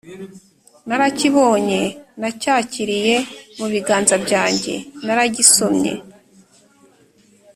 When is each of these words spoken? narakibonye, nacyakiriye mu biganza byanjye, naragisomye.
narakibonye, 0.87 1.81
nacyakiriye 2.21 3.15
mu 3.57 3.65
biganza 3.73 4.15
byanjye, 4.25 4.73
naragisomye. 5.05 5.93